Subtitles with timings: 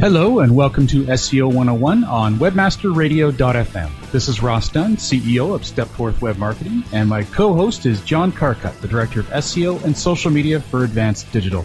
[0.00, 3.90] Hello and welcome to SEO 101 on webmasterradio.fm.
[4.12, 8.80] This is Ross Dunn, CEO of Stepforth Web Marketing, and my co-host is John Carcutt,
[8.80, 11.64] the Director of SEO and Social Media for Advanced Digital.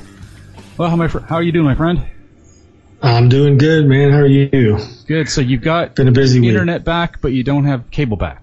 [0.78, 2.04] Well, how, my fr- how are you doing, my friend?
[3.04, 4.12] I'm doing good, man.
[4.12, 4.80] How are you?
[5.06, 5.30] Good.
[5.30, 6.50] So you've got Been a busy week.
[6.50, 8.42] internet back, but you don't have cable back.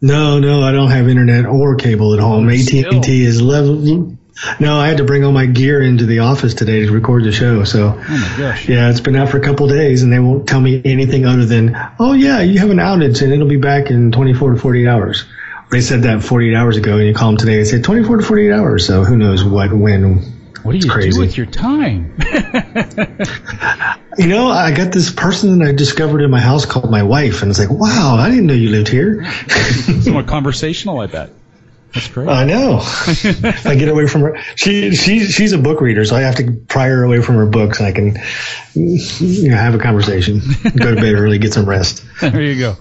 [0.00, 2.48] No, no, I don't have internet or cable at home.
[2.48, 4.16] AT&T is level.
[4.60, 7.32] No, I had to bring all my gear into the office today to record the
[7.32, 7.64] show.
[7.64, 8.68] So, Oh my gosh.
[8.68, 11.26] yeah, it's been out for a couple of days, and they won't tell me anything
[11.26, 14.58] other than, "Oh yeah, you have an outage, and it'll be back in 24 to
[14.58, 15.24] 48 hours."
[15.70, 18.22] They said that 48 hours ago, and you call them today, they said 24 to
[18.22, 18.86] 48 hours.
[18.86, 20.20] So who knows what, when,
[20.62, 22.14] What do you do with your time?
[24.18, 27.40] You know, I got this person that I discovered in my house called my wife,
[27.40, 29.24] and it's like, wow, I didn't know you lived here.
[30.02, 31.30] Somewhat conversational, I bet.
[31.94, 32.28] That's great.
[32.28, 32.80] I know.
[33.64, 34.42] I get away from her.
[34.56, 37.46] She she she's a book reader, so I have to pry her away from her
[37.46, 38.16] books, and I can
[38.74, 40.40] you know, have a conversation,
[40.76, 42.04] go to bed early, get some rest.
[42.20, 42.76] there you go.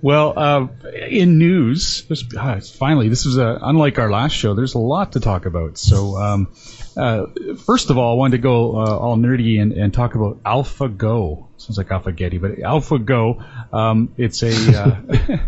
[0.00, 0.68] Well, uh,
[1.08, 4.54] in news, ah, finally, this is a, unlike our last show.
[4.54, 5.76] There's a lot to talk about.
[5.78, 6.48] So, um,
[6.96, 7.26] uh,
[7.64, 11.46] first of all, I wanted to go uh, all nerdy and, and talk about AlphaGo.
[11.58, 13.74] Sounds like AlphaGetty, but AlphaGo.
[13.74, 15.38] Um, it's a uh,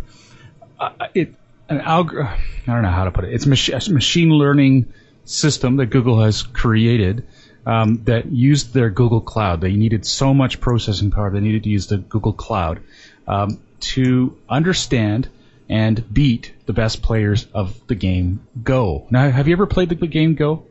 [0.81, 1.35] uh, it
[1.69, 3.35] an alg- I don't know how to put it.
[3.35, 4.93] It's a mach- machine learning
[5.25, 7.27] system that Google has created
[7.65, 9.61] um, that used their Google Cloud.
[9.61, 11.31] They needed so much processing power.
[11.31, 12.81] They needed to use the Google Cloud
[13.27, 15.29] um, to understand
[15.69, 19.07] and beat the best players of the game Go.
[19.11, 20.65] Now, have you ever played the game Go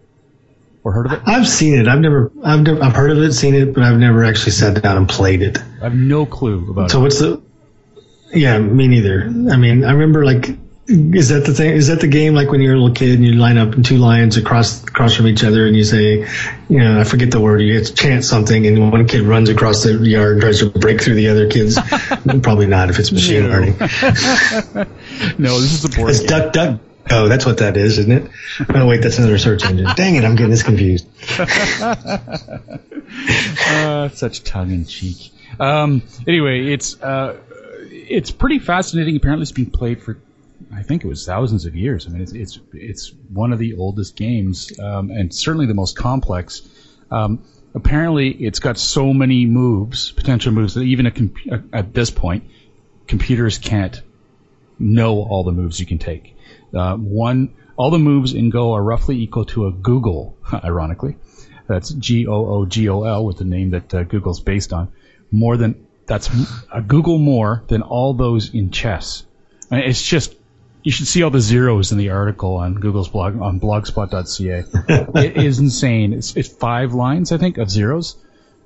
[0.85, 1.21] or heard of it?
[1.25, 1.89] I've seen it.
[1.89, 4.81] I've never I've never, I've heard of it, seen it, but I've never actually sat
[4.81, 5.57] down and played it.
[5.81, 7.11] I have no clue about So it.
[7.11, 7.41] So what's the?
[8.33, 9.23] Yeah, me neither.
[9.23, 10.47] I mean, I remember like.
[10.87, 11.71] Is that the thing?
[11.71, 13.81] Is that the game like when you're a little kid and you line up in
[13.81, 16.27] two lines across across from each other and you say,
[16.69, 17.61] you know, I forget the word.
[17.61, 20.69] You get to chant something and one kid runs across the yard and tries to
[20.69, 21.79] break through the other kids.
[22.43, 23.49] Probably not if it's machine No.
[23.49, 23.73] learning.
[25.39, 26.27] No, this is a board It's game.
[26.27, 26.79] duck duck.
[27.09, 28.31] Oh, that's what that is, isn't it?
[28.73, 29.87] Oh wait, that's another search engine.
[29.95, 31.07] Dang it, I'm getting this confused.
[33.67, 35.31] Uh, such tongue in cheek.
[35.59, 37.37] Um, anyway, it's uh,
[37.89, 39.15] it's pretty fascinating.
[39.15, 40.17] Apparently, it's been played for
[40.73, 42.07] I think it was thousands of years.
[42.07, 45.95] I mean, it's it's it's one of the oldest games um, and certainly the most
[45.97, 46.61] complex.
[47.11, 47.43] Um,
[47.73, 51.31] apparently, it's got so many moves, potential moves that even
[51.73, 52.45] at this point,
[53.07, 54.01] computers can't
[54.79, 56.35] know all the moves you can take.
[56.73, 60.33] Uh, one, all the moves in Go are roughly equal to a googol,
[60.63, 61.17] ironically.
[61.67, 64.91] That's G O O G O L with the name that uh, Google's based on.
[65.31, 66.27] More than that's
[66.71, 69.25] a googol more than all those in chess.
[69.71, 70.35] And it's just
[70.85, 74.63] you should see all the zeros in the article on Google's blog on blogspot.ca.
[75.25, 76.13] it is insane.
[76.13, 78.15] It's, it's five lines, I think, of zeros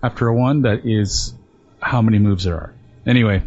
[0.04, 0.64] after a one.
[0.64, 1.34] That is
[1.82, 2.74] how many moves there are.
[3.08, 3.42] Anyway,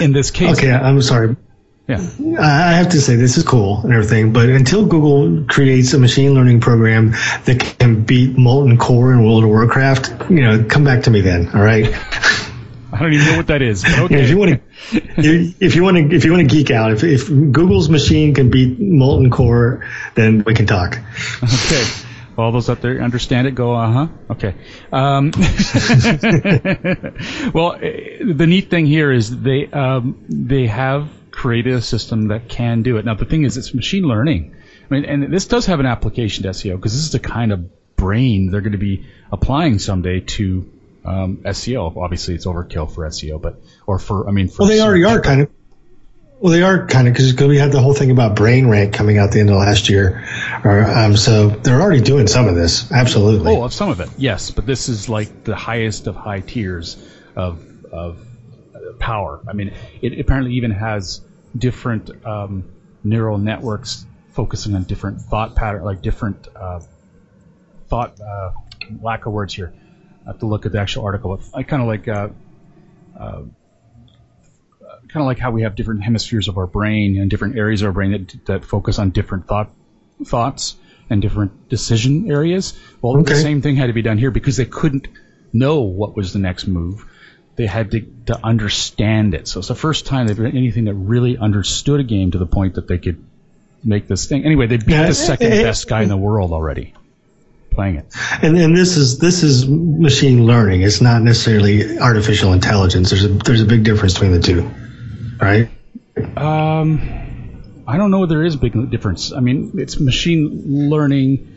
[0.00, 1.36] in this case, Okay, I'm sorry.
[1.86, 1.98] yeah.
[2.40, 6.32] I have to say this is cool and everything, but until Google creates a machine
[6.32, 7.10] learning program
[7.44, 11.20] that can beat Molten Core in World of Warcraft, you know, come back to me
[11.20, 11.50] then.
[11.54, 11.94] All right.
[12.94, 14.22] I don't even know what that is, but okay.
[14.22, 14.60] if you want to,
[15.58, 18.50] if you want to, if you want to geek out, if, if Google's machine can
[18.50, 19.84] beat Molten Core,
[20.14, 21.00] then we can talk.
[21.42, 21.84] Okay.
[22.38, 23.56] All those up there understand it.
[23.56, 24.06] Go, uh huh.
[24.30, 24.54] Okay.
[24.92, 25.30] Um,
[27.52, 32.48] well, eh, the neat thing here is they um, they have created a system that
[32.48, 33.04] can do it.
[33.04, 34.54] Now the thing is, it's machine learning.
[34.88, 37.50] I mean, and this does have an application to SEO because this is the kind
[37.50, 40.70] of brain they're going to be applying someday to
[41.04, 41.96] um, SEO.
[41.96, 45.20] Obviously, it's overkill for SEO, but or for I mean, for Well, they already are
[45.20, 45.50] kind of.
[46.40, 49.16] Well, they are kind of because we had the whole thing about brain rank coming
[49.16, 50.26] out the end of last year,
[50.62, 52.90] or, um, so they're already doing some of this.
[52.92, 53.56] Absolutely.
[53.56, 56.96] Oh, of some of it, yes, but this is like the highest of high tiers
[57.34, 58.18] of of
[58.98, 59.40] power.
[59.48, 61.20] I mean, it apparently even has
[61.56, 62.64] different um,
[63.02, 66.80] neural networks focusing on different thought pattern, like different uh,
[67.88, 68.20] thought.
[68.20, 68.52] Uh,
[69.00, 69.72] lack of words here.
[70.26, 71.36] I have to look at the actual article.
[71.36, 72.08] But I kind of like.
[72.08, 72.28] Uh,
[73.18, 73.42] uh,
[75.08, 77.86] Kind of like how we have different hemispheres of our brain and different areas of
[77.86, 79.70] our brain that, that focus on different thought
[80.24, 80.74] thoughts
[81.08, 82.76] and different decision areas.
[83.00, 85.06] Well, the same thing had to be done here because they couldn't
[85.52, 87.04] know what was the next move.
[87.54, 89.46] they had to, to understand it.
[89.46, 92.46] So it's the first time they've done anything that really understood a game to the
[92.46, 93.24] point that they could
[93.84, 94.44] make this thing.
[94.44, 96.94] Anyway, they beat the second best guy in the world already
[97.74, 98.06] playing it.
[98.42, 100.82] And and this is this is machine learning.
[100.82, 103.10] It's not necessarily artificial intelligence.
[103.10, 104.70] There's a there's a big difference between the two,
[105.40, 105.68] right?
[106.36, 109.32] Um, I don't know if there is a big difference.
[109.32, 111.50] I mean, it's machine learning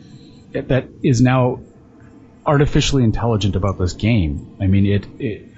[0.52, 1.60] that is now
[2.44, 4.56] artificially intelligent about this game.
[4.60, 5.48] I mean, it, it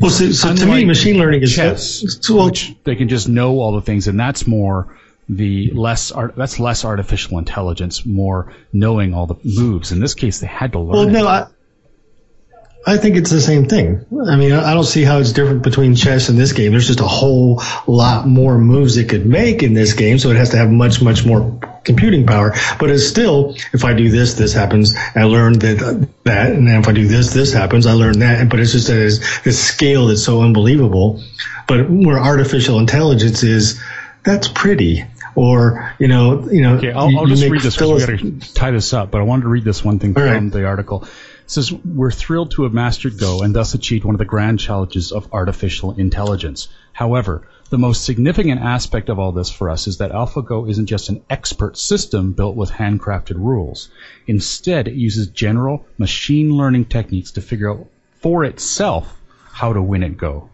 [0.00, 3.58] Well, so, so to me, machine learning is chess, well, which they can just know
[3.60, 4.96] all the things, and that's more
[5.28, 9.92] the less art, that's less artificial intelligence, more knowing all the moves.
[9.92, 10.90] In this case, they had to learn.
[10.90, 11.46] Well, no, I,
[12.86, 14.04] I think it's the same thing.
[14.28, 16.72] I mean, I don't see how it's different between chess and this game.
[16.72, 20.36] There's just a whole lot more moves it could make in this game, so it
[20.36, 22.52] has to have much, much more computing power.
[22.78, 24.94] But it's still, if I do this, this happens.
[25.14, 27.86] I learned that, that, and then if I do this, this happens.
[27.86, 28.50] I learned that.
[28.50, 31.22] But it's just that it's, this scale that's so unbelievable.
[31.66, 33.80] But where artificial intelligence is,
[34.24, 35.06] that's pretty.
[35.36, 38.40] Or, you know, you know, Okay, I'll, you- I'll just read this because we got
[38.42, 39.10] to tie this up.
[39.10, 40.52] But I wanted to read this one thing from right.
[40.52, 41.02] the article.
[41.02, 44.60] It says we're thrilled to have mastered Go and thus achieved one of the grand
[44.60, 46.68] challenges of artificial intelligence.
[46.92, 51.08] However, the most significant aspect of all this for us is that AlphaGo isn't just
[51.08, 53.90] an expert system built with handcrafted rules.
[54.26, 57.86] Instead, it uses general machine learning techniques to figure out
[58.20, 59.20] for itself
[59.52, 60.48] how to win at Go.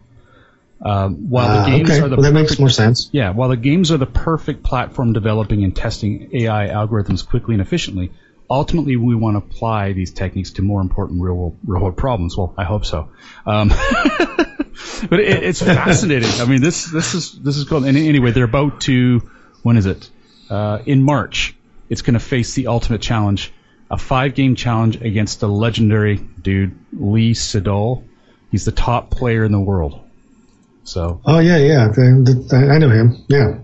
[0.83, 1.99] Um, while Ah, the games okay.
[1.99, 3.09] are the well, that makes perfect- more sense.
[3.11, 7.61] yeah, while the games are the perfect platform developing and testing AI algorithms quickly and
[7.61, 8.11] efficiently,
[8.49, 12.35] ultimately we want to apply these techniques to more important real world, real world problems.
[12.35, 13.09] Well, I hope so.
[13.45, 13.69] Um,
[15.09, 16.29] but it, it's fascinating.
[16.41, 17.83] I mean, this this is this is cool.
[17.85, 19.29] And anyway, they're about to
[19.63, 20.09] when is it?
[20.49, 21.55] Uh, in March,
[21.89, 23.53] it's going to face the ultimate challenge,
[23.89, 28.03] a five game challenge against the legendary dude, Lee Sedol.
[28.49, 29.99] He's the top player in the world.
[30.83, 31.87] So Oh yeah, yeah.
[31.89, 33.23] The, the, I know him.
[33.27, 33.59] Yeah.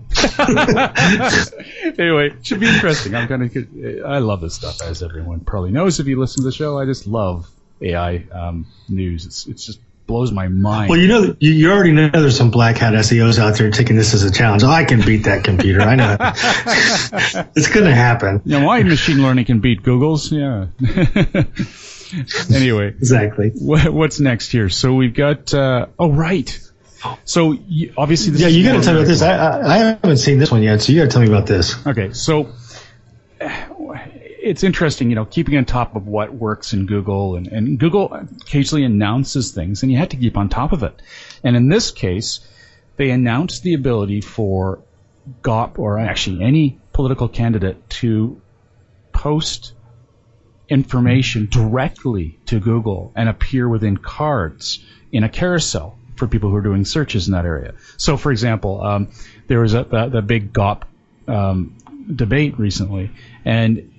[1.98, 3.14] anyway, it should be interesting.
[3.14, 6.48] I'm kind of, I love this stuff, as everyone probably knows if you listen to
[6.48, 6.78] the show.
[6.78, 7.48] I just love
[7.82, 9.26] AI um, news.
[9.26, 10.90] It's it's just blows my mind.
[10.90, 13.94] Well, you know, you, you already know there's some black hat SEOs out there taking
[13.94, 14.64] this as a challenge.
[14.64, 15.82] Oh, I can beat that computer.
[15.82, 16.16] I know.
[17.54, 18.42] it's going to happen.
[18.44, 20.32] you know why machine learning can beat Google's?
[20.32, 20.68] Yeah.
[22.54, 23.50] anyway, Exactly.
[23.54, 24.68] what, what's next here?
[24.70, 25.52] So we've got.
[25.54, 26.58] Uh, oh right.
[27.24, 29.22] So y- obviously, this Yeah, you got to tell me about this.
[29.22, 31.46] I, I, I haven't seen this one yet, so you got to tell me about
[31.46, 31.86] this.
[31.86, 32.52] Okay, so
[33.40, 38.12] it's interesting, you know, keeping on top of what works in Google, and, and Google
[38.12, 41.00] occasionally announces things, and you have to keep on top of it.
[41.44, 42.40] And in this case,
[42.96, 44.82] they announced the ability for
[45.42, 48.40] GOP, or actually any political candidate, to
[49.12, 49.74] post
[50.68, 56.60] information directly to Google and appear within cards in a carousel for people who are
[56.62, 57.74] doing searches in that area.
[57.96, 59.08] So, for example, um,
[59.46, 60.82] there was a, the, the big GOP
[61.26, 61.76] um,
[62.14, 63.10] debate recently,
[63.44, 63.90] and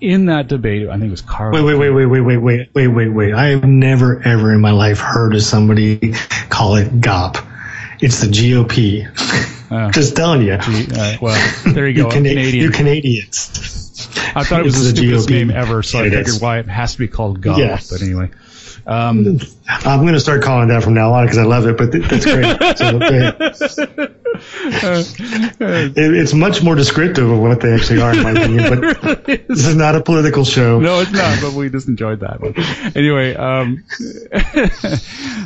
[0.00, 1.52] in that debate, I think it was Carl.
[1.54, 3.34] Wait, wait, wait, wait, wait, wait, wait, wait, wait, wait.
[3.34, 6.14] I have never, ever in my life heard of somebody
[6.48, 7.46] call it GOP.
[8.00, 9.06] It's the GOP.
[9.70, 10.54] Uh, Just telling you.
[10.54, 12.02] Uh, well, there you go.
[12.08, 12.64] You, Cana- Canadian.
[12.64, 14.08] you Canadians.
[14.34, 16.30] I thought it was the stupidest GOP name ever, so I candidates.
[16.32, 17.58] figured why it has to be called GOP.
[17.58, 17.78] Yeah.
[17.88, 18.30] But anyway,
[18.86, 19.38] um,
[19.68, 22.04] I'm going to start calling that from now on because I love it, but th-
[22.08, 22.76] that's great.
[22.78, 24.14] So, okay.
[25.60, 28.80] It- it's much more descriptive of what they actually are, in my opinion.
[29.02, 30.80] But this is not a political show.
[30.80, 32.54] no, it's not, but we just enjoyed that one.
[32.96, 33.84] Anyway, um,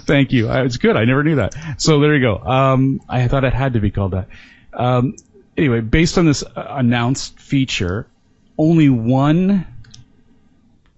[0.07, 0.51] thank you.
[0.51, 0.97] Uh, It's good.
[0.97, 1.55] I never knew that.
[1.79, 2.39] So there you go.
[2.39, 4.29] Um, I thought it had to be called that.
[4.73, 5.17] Um,
[5.57, 8.07] anyway, based on this uh, announced feature,
[8.59, 9.67] only one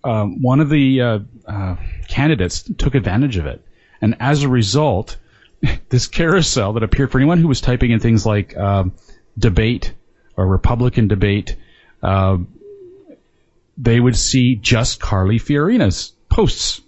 [0.05, 1.77] um, one of the uh, uh,
[2.09, 3.65] candidates took advantage of it,
[4.01, 5.17] and as a result,
[5.89, 8.93] this carousel that appeared for anyone who was typing in things like um,
[9.39, 9.93] debate
[10.37, 11.57] or Republican debate,
[12.03, 12.39] uh,
[13.77, 16.81] they would see just Carly Fiorina's posts,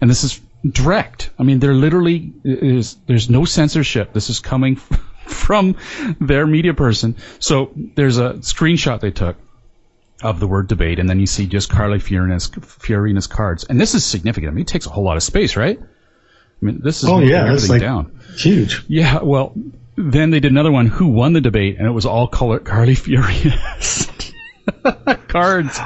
[0.00, 1.30] and this is direct.
[1.38, 4.12] I mean, they're literally is there's no censorship.
[4.12, 4.76] This is coming
[5.26, 5.76] from
[6.20, 7.16] their media person.
[7.38, 9.36] So there's a screenshot they took
[10.22, 13.64] of the word debate, and then you see just Carly Fiorina's, Fiorina's cards.
[13.64, 14.50] And this is significant.
[14.50, 15.78] I mean, it takes a whole lot of space, right?
[15.80, 18.18] I mean, this is Oh yeah, everything like down.
[18.36, 18.84] huge.
[18.88, 19.52] Yeah, well,
[19.96, 20.86] then they did another one.
[20.86, 21.76] Who won the debate?
[21.78, 24.08] And it was all color Carly Fiorina's
[25.28, 25.78] cards.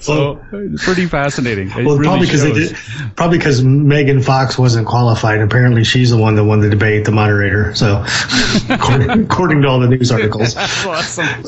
[0.00, 1.70] So it's pretty fascinating.
[1.70, 2.76] It Well, really probably because they did,
[3.16, 5.40] probably because Megan Fox wasn't qualified.
[5.40, 7.74] Apparently, she's the one that won the debate, the moderator.
[7.74, 8.04] So,
[8.70, 11.44] according, according to all the news articles, awesome.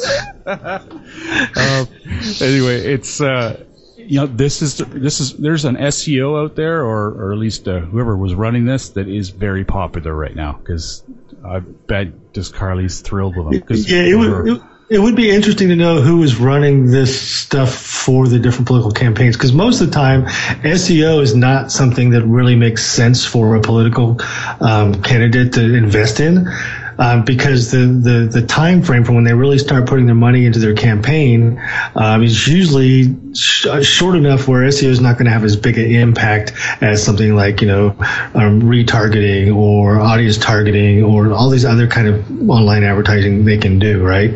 [0.46, 1.86] uh,
[2.40, 3.64] anyway, it's uh,
[3.96, 7.66] you know, this is this is there's an SEO out there, or or at least
[7.68, 10.52] uh, whoever was running this, that is very popular right now.
[10.52, 11.02] Because
[11.44, 13.60] I bet just Carly's thrilled with them.
[13.62, 14.62] Cause yeah, it would.
[14.88, 18.92] It, would be interesting to know who is running this stuff for the different political
[18.92, 23.56] campaigns because most of the time SEO is not something that really makes sense for
[23.56, 24.20] a political
[24.60, 26.48] um, candidate to invest in
[26.98, 30.46] um, because the, the, the time frame from when they really start putting their money
[30.46, 31.60] into their campaign
[31.94, 35.78] um, is usually sh- short enough where SEO is not going to have as big
[35.78, 37.90] an impact as something like you know
[38.34, 43.78] um, retargeting or audience targeting or all these other kind of online advertising they can
[43.78, 44.04] do.
[44.04, 44.30] Right?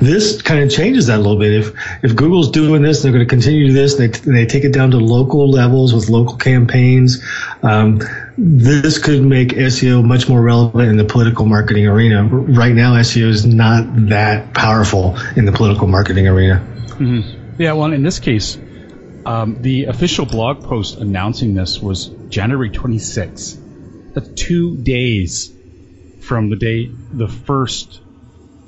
[0.00, 1.52] This kind of changes that a little bit.
[1.52, 3.98] If if Google's doing this, they're going to continue this.
[3.98, 7.22] And they, and they take it down to local levels with local campaigns.
[7.62, 8.00] Um,
[8.36, 12.24] this could make SEO much more relevant in the political marketing arena.
[12.24, 16.64] Right now, SEO is not that powerful in the political marketing arena.
[16.88, 17.62] Mm-hmm.
[17.62, 18.58] Yeah, well, in this case,
[19.24, 24.12] um, the official blog post announcing this was January 26th.
[24.14, 25.52] That's two days
[26.20, 28.00] from the day the first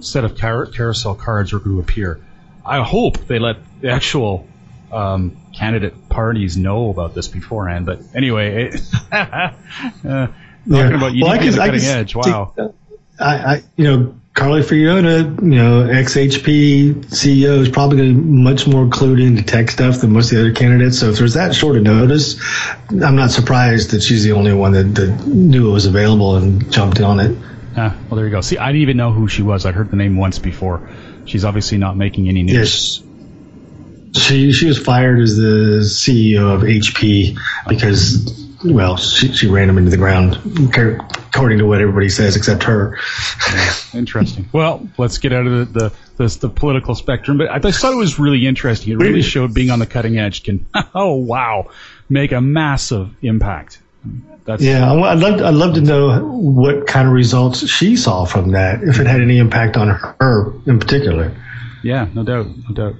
[0.00, 2.20] set of car- carousel cards were going to appear.
[2.64, 4.46] I hope they let the actual
[4.92, 7.86] um, candidate parties know about this beforehand.
[7.86, 8.80] But anyway, it,
[9.12, 10.34] uh, talking
[10.66, 10.96] yeah.
[10.96, 12.14] about you well, the cutting edge.
[12.14, 12.52] Wow.
[13.18, 18.28] I, I, you know, Carly Fiorina, you know, ex-HP CEO is probably going to be
[18.28, 20.98] much more clued into tech stuff than most of the other candidates.
[20.98, 22.38] So if there's that short of notice,
[22.90, 26.70] I'm not surprised that she's the only one that, that knew it was available and
[26.70, 27.36] jumped on it.
[27.78, 28.42] Ah, well, there you go.
[28.42, 29.64] See, I didn't even know who she was.
[29.64, 30.86] I heard the name once before.
[31.24, 33.00] She's obviously not making any news.
[33.00, 33.05] Yes.
[34.16, 39.78] She she was fired as the CEO of HP because well she she ran them
[39.78, 40.38] into the ground
[41.36, 42.98] according to what everybody says except her.
[43.94, 44.48] Interesting.
[44.52, 47.96] Well, let's get out of the, the the, the political spectrum, but I thought it
[47.96, 48.92] was really interesting.
[48.92, 51.70] It really showed being on the cutting edge can oh wow
[52.08, 53.80] make a massive impact.
[54.44, 58.52] That's yeah, I'd love I'd love to know what kind of results she saw from
[58.52, 61.34] that, if it had any impact on her in particular.
[61.82, 62.94] Yeah, no doubt, no doubt.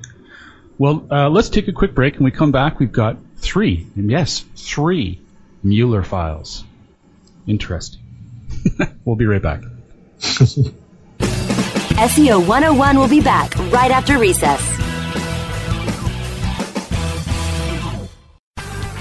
[0.78, 2.16] Well, uh, let's take a quick break.
[2.16, 5.21] and we come back, we've got three, and yes, three
[5.62, 6.64] Mueller files.
[7.47, 8.02] Interesting.
[9.04, 9.62] we'll be right back.
[11.97, 14.86] SEO 101 will be back right after recess.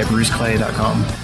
[0.00, 1.23] at bruceclay.com.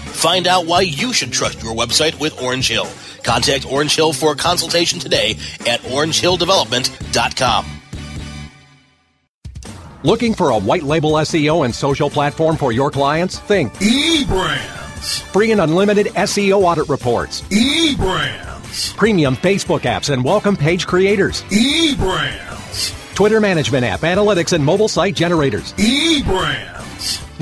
[0.21, 2.85] Find out why you should trust your website with Orange Hill.
[3.23, 7.65] Contact Orange Hill for a consultation today at orangehilldevelopment.com.
[10.03, 13.39] Looking for a white label SEO and social platform for your clients?
[13.39, 15.21] Think eBrands.
[15.33, 17.41] Free and unlimited SEO audit reports.
[17.49, 18.95] eBrands.
[18.95, 21.41] Premium Facebook apps and welcome page creators.
[21.45, 23.15] eBrands.
[23.15, 25.73] Twitter management app, analytics, and mobile site generators.
[25.73, 26.80] eBrands.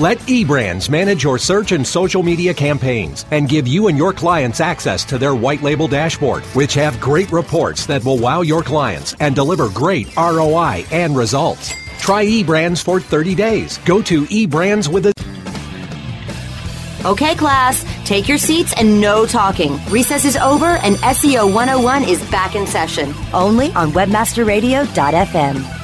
[0.00, 4.58] Let eBrands manage your search and social media campaigns and give you and your clients
[4.58, 9.14] access to their white label dashboard, which have great reports that will wow your clients
[9.20, 11.74] and deliver great ROI and results.
[11.98, 13.76] Try eBrands for 30 days.
[13.84, 15.12] Go to eBrands with a
[17.04, 19.78] Okay, class, take your seats and no talking.
[19.90, 25.79] Recess is over and SEO 101 is back in session, only on webmasterradio.fm.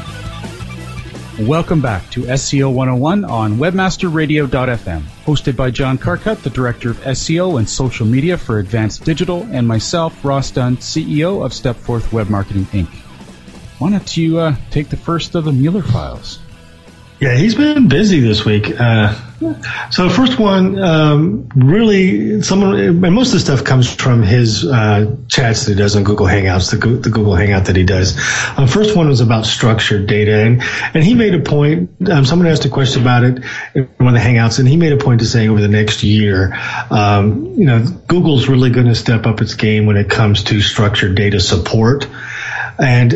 [1.40, 7.58] Welcome back to SEO 101 on webmasterradio.fm, hosted by John Carcutt, the Director of SEO
[7.58, 12.64] and Social Media for Advanced Digital, and myself, Ross Dunn, CEO of Stepforth Web Marketing
[12.72, 12.88] Inc.
[13.78, 16.38] Why don't you uh, take the first of the Mueller files?
[17.20, 18.80] Yeah, he's been busy this week.
[18.80, 24.22] Uh, So the first one, um, really, someone, and most of the stuff comes from
[24.22, 27.84] his uh, chats that he does on Google Hangouts, the, the Google Hangout that he
[27.84, 28.16] does.
[28.56, 30.62] Uh, first one was about structured data, and
[30.94, 31.90] and he made a point.
[32.08, 34.94] Um, someone asked a question about it in one of the Hangouts, and he made
[34.94, 36.56] a point to saying over the next year,
[36.90, 40.62] um, you know, Google's really going to step up its game when it comes to
[40.62, 42.08] structured data support,
[42.78, 43.12] and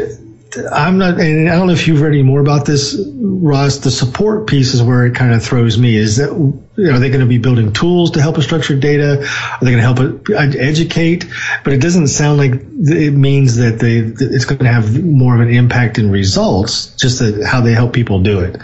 [0.73, 3.78] I'm not, and I don't know if you've read any more about this, Ross.
[3.78, 5.97] The support piece is where it kind of throws me.
[5.97, 9.21] Is that are they going to be building tools to help with structured data?
[9.21, 11.26] Are they going to help it educate?
[11.62, 15.40] But it doesn't sound like it means that they it's going to have more of
[15.40, 16.97] an impact in results.
[16.97, 18.61] Just that how they help people do it.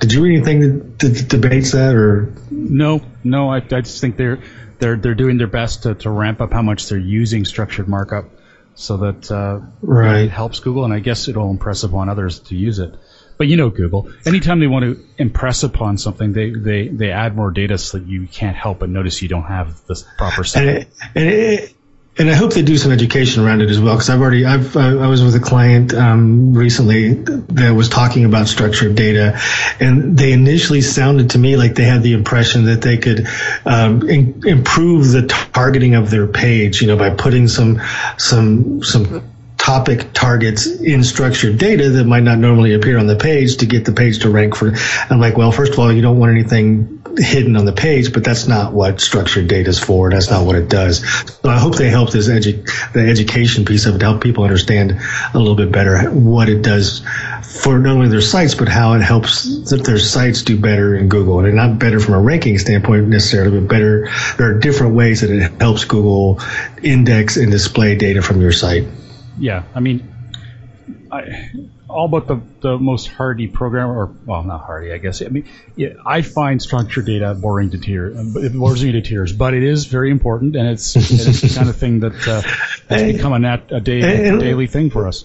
[0.00, 3.02] Did you read anything that, that debates that, or no?
[3.24, 4.42] No, I, I just think they're
[4.78, 8.26] they're they're doing their best to, to ramp up how much they're using structured markup
[8.78, 10.20] so that uh, right.
[10.20, 12.94] it helps Google, and I guess it'll impress upon others to use it.
[13.36, 14.08] But you know Google.
[14.24, 18.06] Anytime they want to impress upon something, they, they, they add more data so that
[18.06, 20.86] you can't help but notice you don't have the proper setting.
[21.16, 21.74] And, it, and
[22.26, 25.06] I hope they do some education around it as well, because I've already I've I
[25.06, 29.40] was with a client um, recently that was talking about structured data,
[29.78, 33.28] and they initially sounded to me like they had the impression that they could
[33.64, 37.80] um, in, improve the targeting of their page, you know, by putting some
[38.16, 39.22] some some
[39.68, 43.84] topic targets in structured data that might not normally appear on the page to get
[43.84, 44.72] the page to rank for.
[45.10, 48.24] I'm like, well, first of all, you don't want anything hidden on the page, but
[48.24, 50.08] that's not what structured data is for.
[50.10, 51.06] That's not what it does.
[51.26, 54.42] So I hope they help this edu- the education piece of it to help people
[54.42, 55.02] understand
[55.34, 57.00] a little bit better what it does
[57.42, 61.10] for not only their sites, but how it helps that their sites do better in
[61.10, 61.40] Google.
[61.40, 64.08] And not better from a ranking standpoint necessarily, but better.
[64.38, 66.40] There are different ways that it helps Google
[66.82, 68.86] index and display data from your site.
[69.38, 70.12] Yeah, I mean,
[71.10, 71.50] I,
[71.88, 75.22] all but the, the most hardy programmer, or well, not hardy, I guess.
[75.22, 78.36] I mean, yeah, I find structured data boring to tears.
[78.36, 81.68] It bores me to tears, but it is very important, and it's, it's the kind
[81.68, 82.42] of thing that uh,
[82.88, 85.24] has become a, nat, a, day, a daily thing for us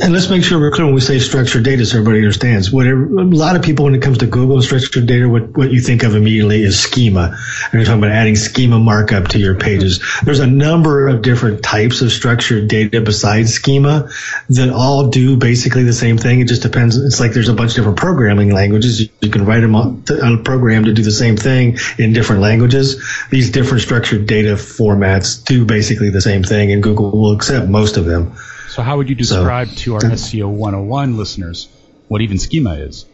[0.00, 2.72] and let's make sure we're clear when we say structured data so everybody understands.
[2.72, 5.70] Whatever, a lot of people, when it comes to Google and structured data, what, what
[5.70, 7.36] you think of immediately is schema.
[7.64, 10.02] And you're talking about adding schema markup to your pages.
[10.24, 14.08] There's a number of different types of structured data besides schema
[14.48, 16.40] that all do basically the same thing.
[16.40, 16.96] It just depends.
[16.96, 19.08] It's like there's a bunch of different programming languages.
[19.20, 23.02] You can write them on a program to do the same thing in different languages.
[23.30, 27.96] These different structured data formats do basically the same thing, and Google will accept most
[27.98, 28.32] of them.
[28.72, 31.68] So how would you describe so, to our SEO 101 listeners
[32.08, 33.04] what even schema is?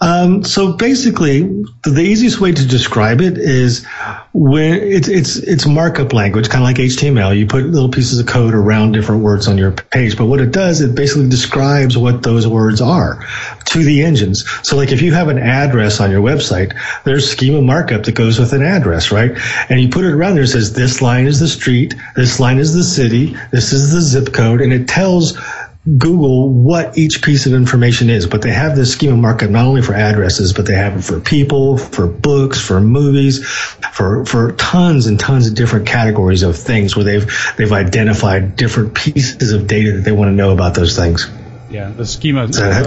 [0.00, 1.42] Um, so basically,
[1.82, 3.84] the, easiest way to describe it is
[4.32, 7.36] when it's it's it's markup language, kind of like HTML.
[7.36, 10.52] You put little pieces of code around different words on your page, but what it
[10.52, 13.26] does, it basically describes what those words are
[13.66, 14.44] to the engines.
[14.62, 18.38] So, like if you have an address on your website, there's schema markup that goes
[18.38, 19.32] with an address, right?
[19.68, 20.44] And you put it around there.
[20.44, 24.00] It says this line is the street, this line is the city, this is the
[24.00, 25.38] zip code, and it tells
[25.84, 29.80] Google what each piece of information is, but they have this schema markup not only
[29.80, 35.06] for addresses, but they have it for people, for books, for movies, for for tons
[35.06, 39.92] and tons of different categories of things where they've they've identified different pieces of data
[39.92, 41.30] that they want to know about those things.
[41.70, 42.44] Yeah, the schema.
[42.44, 42.84] Uh,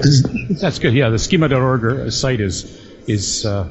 [0.50, 0.94] that's good.
[0.94, 3.70] Yeah, the schema.org site is is uh,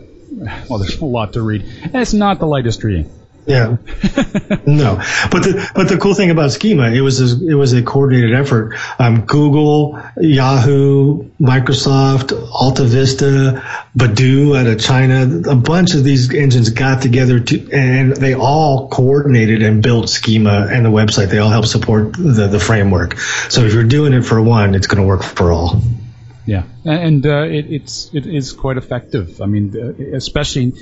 [0.69, 3.09] well, there's a lot to read, and it's not the lightest reading.
[3.45, 3.77] Yeah.
[4.67, 5.03] no,
[5.33, 8.35] but the but the cool thing about Schema, it was a, it was a coordinated
[8.35, 8.77] effort.
[9.01, 13.61] Um, Google, Yahoo, Microsoft, Alta Vista,
[13.97, 18.89] Baidu out of China, a bunch of these engines got together to, and they all
[18.89, 21.29] coordinated and built Schema and the website.
[21.29, 23.19] They all help support the the framework.
[23.49, 25.83] So if you're doing it for one, it's going to work for all.
[26.45, 29.41] Yeah, and uh, it, it's it is quite effective.
[29.41, 30.73] I mean, uh, especially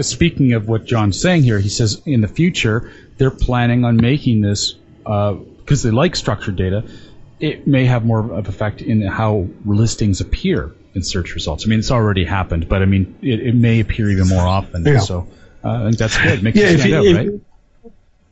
[0.00, 4.40] speaking of what John's saying here, he says in the future they're planning on making
[4.40, 4.72] this
[5.04, 6.84] because uh, they like structured data.
[7.38, 11.66] It may have more of effect in how listings appear in search results.
[11.66, 14.84] I mean, it's already happened, but I mean, it, it may appear even more often.
[14.84, 14.98] Yeah.
[14.98, 15.28] So
[15.62, 16.42] uh, I think that's good.
[16.42, 17.30] Makes yeah, stand out, right?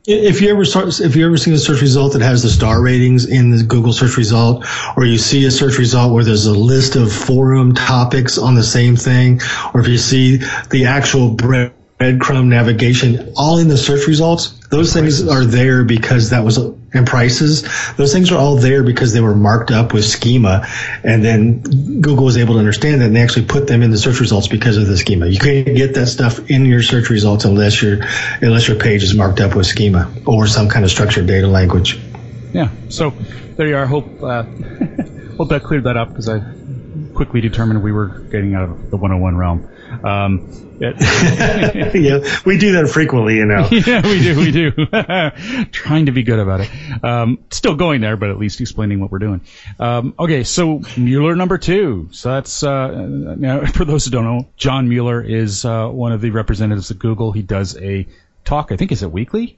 [0.05, 2.81] If you ever start, if you ever see a search result that has the star
[2.81, 4.65] ratings in the Google search result,
[4.97, 8.63] or you see a search result where there's a list of forum topics on the
[8.63, 9.39] same thing,
[9.73, 15.25] or if you see the actual breadcrumb navigation all in the search results, those things
[15.25, 16.57] are there because that was
[16.93, 17.67] and prices.
[17.95, 20.67] Those things are all there because they were marked up with schema,
[21.03, 21.59] and then
[22.01, 24.47] Google was able to understand that and they actually put them in the search results
[24.47, 25.27] because of the schema.
[25.27, 27.99] You can't get that stuff in your search results unless your
[28.41, 31.99] unless your page is marked up with schema or some kind of structured data language.
[32.53, 32.69] Yeah.
[32.89, 33.11] So
[33.55, 33.85] there you are.
[33.85, 34.43] Hope uh,
[35.37, 36.39] hope that cleared that up because I
[37.13, 39.69] quickly determined we were getting out of the 101 realm.
[40.03, 40.47] Um,
[40.79, 40.95] it-
[41.95, 43.67] yeah, we do that frequently, you know.
[43.71, 44.71] yeah, we do, we do.
[45.71, 46.69] Trying to be good about it.
[47.03, 49.41] Um, still going there, but at least explaining what we're doing.
[49.79, 52.09] Um, okay, so Mueller number two.
[52.11, 56.21] So that's uh, now for those who don't know, John Mueller is uh, one of
[56.21, 57.31] the representatives at Google.
[57.31, 58.07] He does a
[58.43, 58.71] talk.
[58.71, 59.57] I think is it weekly.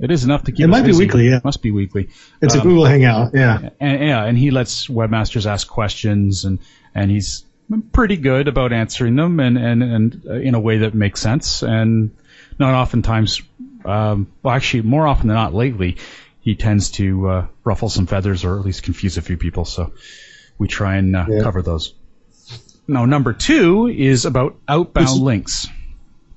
[0.00, 0.64] It is enough to keep.
[0.64, 1.36] It might be weekly, yeah.
[1.36, 2.08] It must be weekly.
[2.42, 3.30] It's a Um, Google Hangout.
[3.32, 3.70] Yeah.
[3.78, 6.58] and yeah, and he lets webmasters ask questions, and
[6.96, 7.44] and he's
[7.92, 11.62] pretty good about answering them, and and and uh, in a way that makes sense,
[11.62, 12.10] and
[12.58, 13.42] not oftentimes,
[13.84, 15.96] um, well, actually, more often than not, lately,
[16.40, 19.64] he tends to uh, ruffle some feathers or at least confuse a few people.
[19.64, 19.92] So
[20.58, 21.42] we try and uh, Yeah.
[21.42, 21.94] cover those.
[22.86, 25.68] Now, number two is about outbound Which- links.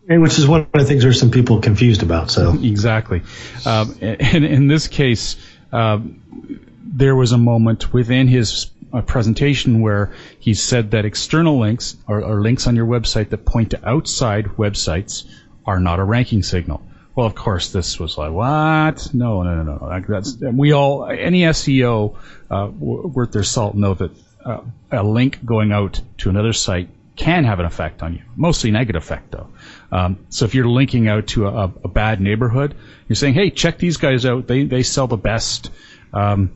[0.10, 2.32] And which is one of the things there's some people confused about.
[2.32, 3.24] So Exactly.
[3.66, 5.36] Um, and in this case,
[5.74, 6.22] um,
[6.86, 12.24] there was a moment within his uh, presentation where he said that external links or,
[12.24, 15.26] or links on your website that point to outside websites
[15.66, 16.82] are not a ranking signal.
[17.16, 19.14] Well, of course, this was like, what?
[19.14, 19.86] No, no, no, no.
[19.86, 22.16] Like, That's we all any SEO
[22.50, 24.12] uh, worth their salt know that
[24.46, 28.22] uh, a link going out to another site can have an effect on you.
[28.36, 29.50] Mostly negative effect though.
[29.92, 32.76] Um, so if you're linking out to a, a bad neighborhood,
[33.08, 34.48] you're saying, hey, check these guys out.
[34.48, 35.72] They they sell the best
[36.14, 36.52] um,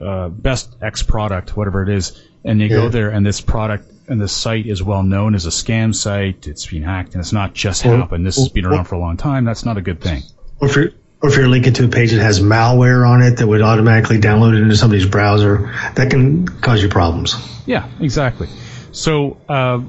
[0.00, 4.20] uh, best X product, whatever it is, and you go there and this product and
[4.20, 6.48] this site is well known as a scam site.
[6.48, 8.26] It's been hacked and it's not just Or- happened.
[8.26, 9.44] This has been around for a long time.
[9.44, 10.22] That's not a good thing.
[10.60, 10.90] or if you're
[11.22, 14.18] or if you're linking to a page that has malware on it that would automatically
[14.18, 17.34] download it into somebody's browser, that can cause you problems.
[17.66, 18.48] Yeah, exactly.
[18.92, 19.80] So uh,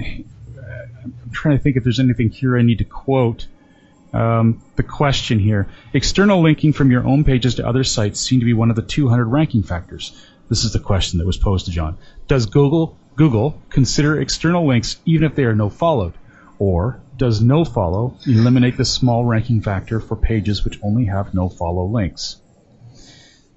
[0.00, 3.46] I'm trying to think if there's anything here I need to quote.
[4.12, 8.46] Um, the question here: External linking from your own pages to other sites seem to
[8.46, 10.26] be one of the 200 ranking factors.
[10.48, 11.96] This is the question that was posed to John.
[12.26, 16.14] Does Google Google consider external links even if they are no followed,
[16.58, 21.48] or does no follow eliminate the small ranking factor for pages which only have no
[21.48, 22.36] follow links?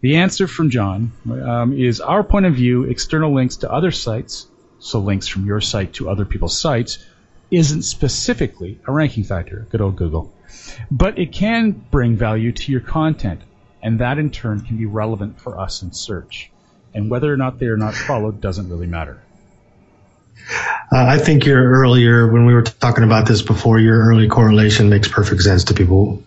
[0.02, 4.48] The answer from John um, is our point of view, external links to other sites,
[4.80, 6.98] so links from your site to other people's sites,
[7.50, 10.33] isn't specifically a ranking factor, good old Google.
[10.92, 13.42] But it can bring value to your content,
[13.82, 16.52] and that in turn can be relevant for us in search.
[16.94, 19.22] And whether or not they are not followed doesn't really matter.
[20.92, 24.90] Uh, I think your earlier, when we were talking about this before, your early correlation
[24.90, 26.22] makes perfect sense to people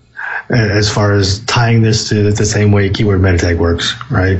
[0.50, 4.38] uh, as far as tying this to the same way keyword meta tag works, right?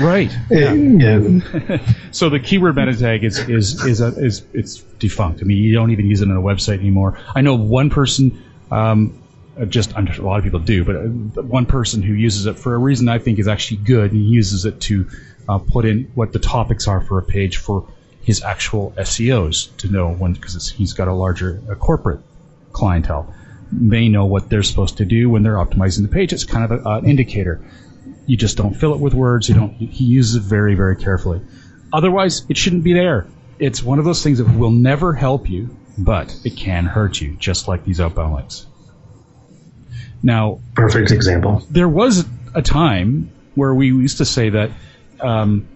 [0.00, 0.34] Right.
[0.50, 0.72] Yeah.
[0.72, 1.78] yeah.
[2.12, 5.40] So the keyword meta tag is is is, a, is it's defunct.
[5.42, 7.18] I mean, you don't even use it on a website anymore.
[7.34, 9.22] I know one person, um,
[9.60, 12.58] uh, just I'm a lot of people do, but uh, one person who uses it
[12.58, 14.12] for a reason I think is actually good.
[14.12, 15.08] And uses it to
[15.48, 17.88] uh, put in what the topics are for a page for
[18.22, 22.20] his actual SEOs to know when because he's got a larger a corporate
[22.72, 23.34] clientele.
[23.72, 26.32] They know what they're supposed to do when they're optimizing the page.
[26.32, 27.64] It's kind of a, an indicator
[28.30, 29.48] you just don't fill it with words.
[29.48, 29.72] You don't.
[29.72, 31.40] He uses it very, very carefully.
[31.92, 33.26] Otherwise, it shouldn't be there.
[33.58, 37.36] It's one of those things that will never help you, but it can hurt you,
[37.36, 38.64] just like these outbound.
[40.22, 41.62] Now, Perfect example.
[41.70, 44.70] there was a time where we used to say that,
[45.20, 45.66] um,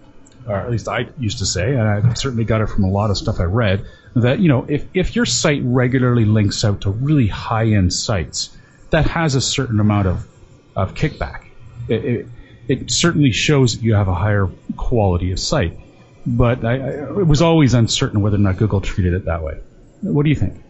[0.47, 3.09] or at least I used to say, and I certainly got it from a lot
[3.09, 6.91] of stuff I read, that you know if if your site regularly links out to
[6.91, 8.55] really high end sites,
[8.91, 10.27] that has a certain amount of
[10.75, 11.45] of kickback.
[11.87, 12.27] It, it,
[12.67, 14.47] it certainly shows that you have a higher
[14.77, 15.77] quality of site,
[16.25, 19.59] but I, I, it was always uncertain whether or not Google treated it that way.
[20.01, 20.61] What do you think?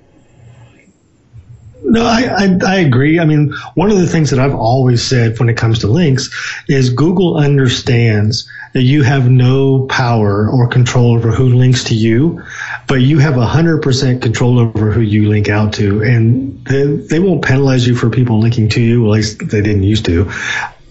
[1.87, 3.19] No, I, I, I agree.
[3.19, 6.29] I mean, one of the things that I've always said when it comes to links
[6.67, 12.43] is Google understands that you have no power or control over who links to you,
[12.87, 16.01] but you have 100% control over who you link out to.
[16.01, 19.83] And they, they won't penalize you for people linking to you, at least they didn't
[19.83, 20.31] used to.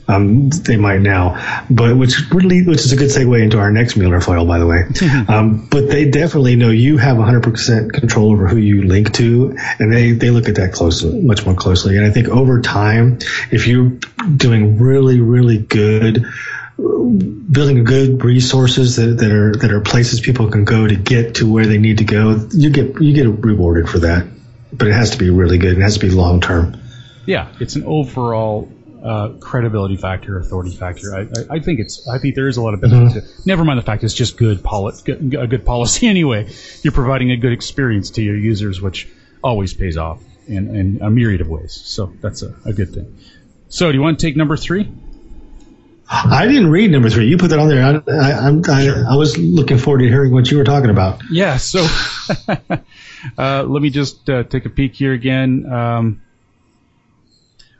[0.06, 3.96] Um, they might now, but which really, which is a good segue into our next
[3.96, 4.84] Mueller foil, by the way.
[5.28, 9.90] um, but they definitely know you have 100% control over who you link to, and
[9.90, 11.96] they, they look at that closely, much more closely.
[11.96, 13.18] And I think over time,
[13.50, 13.98] if you're
[14.36, 16.26] doing really, really good,
[16.76, 21.50] building good resources that, that are that are places people can go to get to
[21.50, 24.26] where they need to go, you get you get rewarded for that.
[24.72, 25.78] But it has to be really good.
[25.78, 26.80] It has to be long term.
[27.26, 28.70] Yeah, it's an overall
[29.04, 31.14] uh, credibility factor, authority factor.
[31.14, 32.08] I, I, I think it's.
[32.08, 33.28] I think there is a lot of benefit to.
[33.46, 36.50] Never mind the fact it's just good poli- good, a good policy anyway.
[36.82, 39.06] You're providing a good experience to your users, which
[39.42, 41.72] always pays off in, in a myriad of ways.
[41.84, 43.18] So that's a, a good thing.
[43.68, 44.90] So do you want to take number three?
[46.08, 47.26] I didn't read number three.
[47.28, 47.82] You put that on there.
[47.82, 51.20] I, I, I'm- I, I was looking forward to hearing what you were talking about.
[51.30, 51.86] Yeah, so
[53.38, 55.70] uh, let me just uh, take a peek here again.
[55.70, 56.22] Um,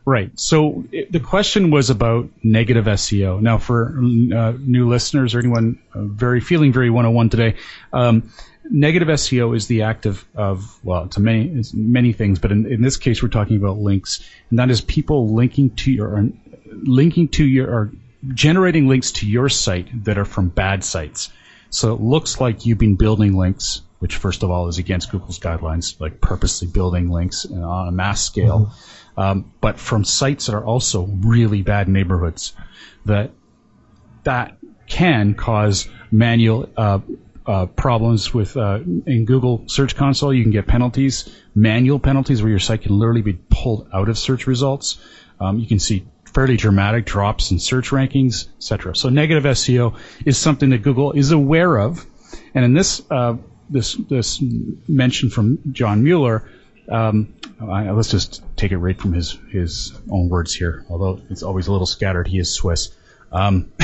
[0.04, 3.40] right, so it, the question was about negative SEO.
[3.40, 7.56] Now, for uh, new listeners or anyone uh, very feeling very 101 today,
[7.92, 8.30] um,
[8.70, 12.66] negative SEO is the act of, of well, it's many it's many things, but in,
[12.66, 16.28] in this case, we're talking about links, and that is people linking to your
[16.66, 17.92] linking to your or
[18.32, 21.30] generating links to your site that are from bad sites.
[21.70, 25.38] So it looks like you've been building links, which first of all is against Google's
[25.38, 28.72] guidelines, like purposely building links on a mass scale,
[29.16, 32.54] um, but from sites that are also really bad neighborhoods
[33.04, 33.30] that
[34.24, 36.98] that can cause manual uh,
[37.46, 40.32] uh, problems with uh, in Google Search Console.
[40.32, 44.18] You can get penalties, manual penalties, where your site can literally be pulled out of
[44.18, 44.98] search results.
[45.40, 48.96] Um, you can see fairly dramatic drops in search rankings, etc.
[48.96, 52.06] So negative SEO is something that Google is aware of,
[52.54, 53.36] and in this uh,
[53.68, 54.42] this this
[54.88, 56.48] mention from John Mueller.
[56.88, 60.84] Um, I, let's just take it right from his his own words here.
[60.90, 62.94] Although it's always a little scattered, he is Swiss.
[63.32, 63.72] Um,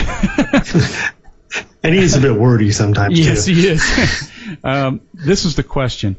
[1.83, 3.55] And he's a bit wordy sometimes Yes, too.
[3.55, 4.31] he is.
[4.65, 6.17] um, this is the question.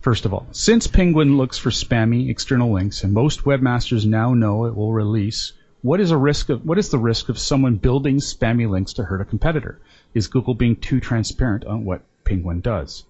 [0.00, 4.64] First of all, since Penguin looks for spammy external links, and most webmasters now know
[4.64, 8.16] it will release, what is a risk of what is the risk of someone building
[8.16, 9.80] spammy links to hurt a competitor?
[10.12, 13.04] Is Google being too transparent on what Penguin does?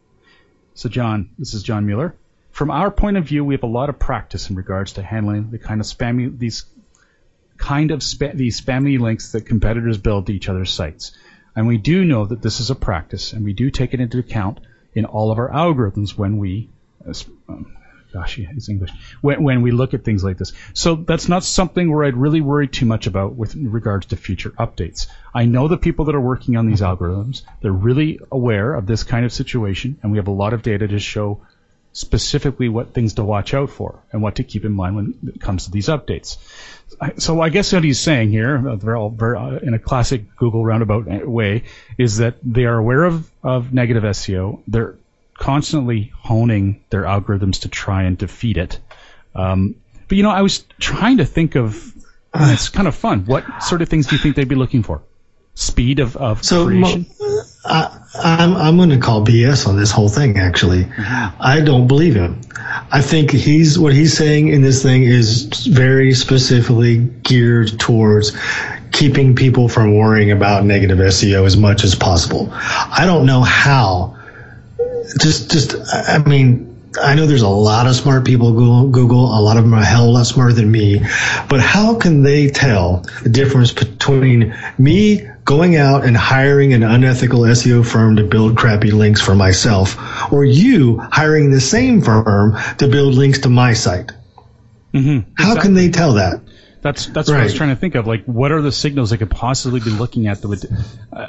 [0.75, 2.15] So, John, this is John Mueller.
[2.61, 5.51] From our point of view, we have a lot of practice in regards to handling
[5.51, 6.66] the kind of spammy these
[7.57, 11.12] kind of spa- these spammy links that competitors build to each other's sites.
[11.57, 14.18] And we do know that this is a practice, and we do take it into
[14.18, 14.61] account
[14.92, 16.68] in all of our algorithms when we,
[17.09, 17.14] uh,
[17.49, 17.79] um,
[18.12, 18.90] gosh, yeah, it's English,
[19.23, 20.53] when, when we look at things like this.
[20.75, 24.51] So that's not something where I'd really worry too much about with regards to future
[24.51, 25.07] updates.
[25.33, 29.03] I know the people that are working on these algorithms, they're really aware of this
[29.03, 31.40] kind of situation, and we have a lot of data to show
[31.92, 35.40] specifically what things to watch out for and what to keep in mind when it
[35.40, 36.37] comes to these updates.
[37.18, 40.37] So I guess what he's saying here, uh, very, all- very, uh, in a classic
[40.37, 41.64] Google roundabout way,
[41.98, 44.61] is that they are aware of, of negative SEO.
[44.68, 44.96] They're
[45.35, 48.79] constantly honing their algorithms to try and defeat it.
[49.35, 49.76] Um,
[50.09, 51.92] but you know, I was trying to think of.
[52.35, 53.24] and it's kind of fun.
[53.26, 55.03] What sort of things do you think they'd be looking for?
[55.55, 57.07] Speed of, of So creation.
[57.20, 60.38] mo- I, I'm I'm going to call BS on this whole thing.
[60.38, 61.42] Actually, mm-hmm.
[61.42, 62.40] I don't believe him.
[62.90, 68.37] I think he's what he's saying in this thing is very specifically geared towards
[68.92, 72.49] keeping people from worrying about negative SEO as much as possible.
[72.53, 74.16] I don't know how.
[75.20, 76.69] Just just I I mean.
[77.00, 79.26] I know there's a lot of smart people at Google, Google.
[79.26, 81.00] A lot of them are a hell of a lot smarter than me.
[81.48, 87.40] But how can they tell the difference between me going out and hiring an unethical
[87.40, 92.88] SEO firm to build crappy links for myself, or you hiring the same firm to
[92.88, 94.11] build links to my site?
[94.92, 95.31] Mm-hmm.
[95.37, 96.40] How can they tell that?
[96.83, 98.07] That's that's what I was trying to think of.
[98.07, 100.64] Like, what are the signals they could possibly be looking at that would,
[101.12, 101.26] uh,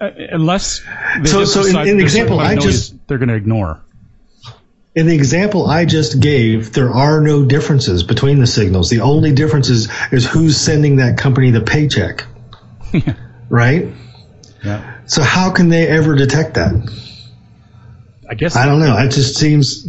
[0.00, 0.80] uh, unless
[1.24, 3.80] So- so in- that example I just- they're going to ignore.
[4.94, 8.90] In the example I just gave, there are no differences between the signals.
[8.90, 12.26] The only difference is, is who's sending that company the paycheck.
[13.48, 13.88] right?
[14.62, 16.72] Yeah, So how can they ever detect that?
[18.28, 18.96] I guess I don't know.
[18.98, 19.88] It just seems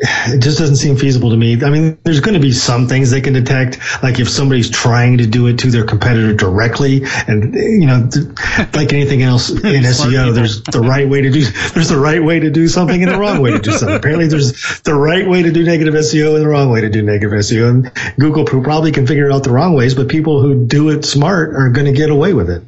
[0.00, 1.62] it just doesn't seem feasible to me.
[1.62, 5.18] I mean, there's going to be some things they can detect, like if somebody's trying
[5.18, 8.08] to do it to their competitor directly, and you know,
[8.74, 12.40] like anything else in SEO, there's the right way to do there's the right way
[12.40, 13.96] to do something and the wrong way to do something.
[13.96, 17.02] Apparently, there's the right way to do negative SEO and the wrong way to do
[17.02, 20.90] negative SEO, and Google probably can figure out the wrong ways, but people who do
[20.90, 22.62] it smart are going to get away with it.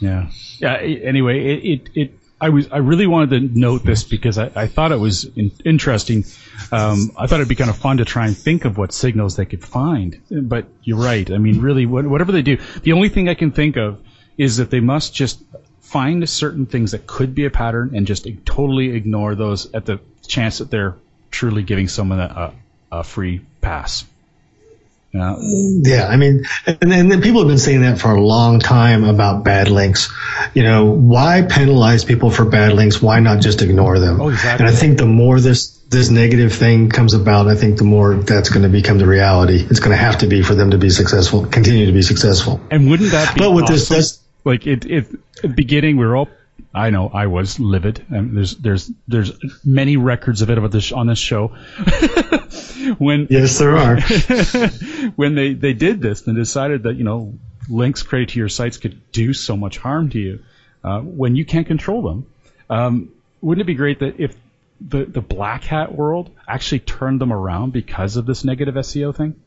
[0.00, 0.30] Yeah.
[0.58, 0.76] Yeah.
[0.76, 4.66] Anyway, it, it, it I was I really wanted to note this because I, I
[4.66, 6.24] thought it was in, interesting.
[6.72, 9.36] Um, I thought it'd be kind of fun to try and think of what signals
[9.36, 10.20] they could find.
[10.30, 11.30] But you're right.
[11.30, 14.00] I mean, really, what, whatever they do, the only thing I can think of
[14.36, 15.42] is that they must just
[15.80, 20.00] find certain things that could be a pattern and just totally ignore those at the
[20.26, 20.96] chance that they're
[21.30, 22.52] truly giving someone a,
[22.90, 24.04] a, a free pass.
[25.14, 25.36] Yeah.
[25.38, 29.04] Yeah, I mean, and, and then people have been saying that for a long time
[29.04, 30.12] about bad links.
[30.54, 33.00] You know, why penalize people for bad links?
[33.00, 34.20] Why not just ignore them?
[34.20, 34.66] Oh, exactly.
[34.66, 38.16] And I think the more this this negative thing comes about, I think the more
[38.16, 39.64] that's going to become the reality.
[39.70, 42.60] It's going to have to be for them to be successful, continue to be successful.
[42.72, 43.96] And wouldn't that be But with this, awesome?
[43.96, 46.28] that's like it, it beginning we're all
[46.74, 49.32] I know I was livid and there's there's there's
[49.64, 51.48] many records of it about this on this show
[52.98, 54.00] when yes, there are.
[55.16, 57.34] when they they did this and decided that you know
[57.68, 60.40] links created to your sites could do so much harm to you
[60.82, 62.26] uh, when you can't control them.
[62.68, 64.36] Um, wouldn't it be great that if
[64.80, 69.40] the, the black hat world actually turned them around because of this negative SEO thing?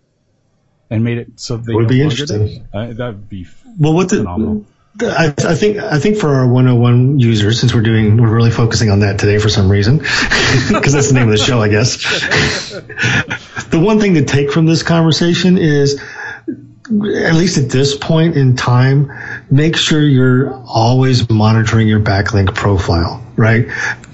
[0.89, 2.67] And made it so they Would be interesting.
[2.73, 3.45] Uh, that'd be
[3.77, 4.65] Well, what the, phenomenal.
[5.01, 8.89] I, I think I think for our 101 users, since we're doing we're really focusing
[8.89, 9.97] on that today for some reason,
[10.67, 11.97] because that's the name of the show, I guess.
[13.69, 16.01] the one thing to take from this conversation is,
[16.47, 19.11] at least at this point in time,
[19.51, 23.23] make sure you're always monitoring your backlink profile.
[23.35, 23.67] Right.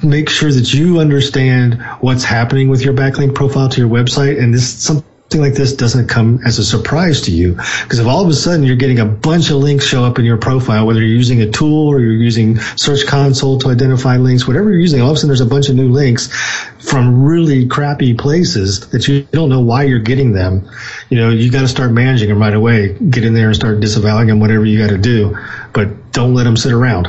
[0.03, 4.53] Make sure that you understand what's happening with your backlink profile to your website, and
[4.53, 8.23] this is something like this doesn't come as a surprise to you because if all
[8.23, 10.99] of a sudden you're getting a bunch of links show up in your profile whether
[10.99, 15.01] you're using a tool or you're using search console to identify links whatever you're using
[15.01, 16.29] all of a sudden there's a bunch of new links
[16.79, 20.69] from really crappy places that you don't know why you're getting them
[21.09, 23.79] you know you got to start managing them right away get in there and start
[23.79, 25.37] disavowing them whatever you got to do
[25.73, 27.07] but don't let them sit around